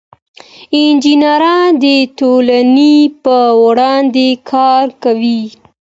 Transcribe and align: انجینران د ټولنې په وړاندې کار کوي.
انجینران 0.79 1.69
د 1.83 1.85
ټولنې 2.19 2.95
په 3.23 3.37
وړاندې 3.63 4.29
کار 4.51 4.85
کوي. 5.03 5.41